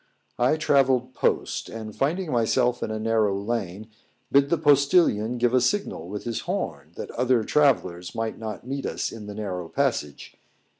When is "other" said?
7.11-7.43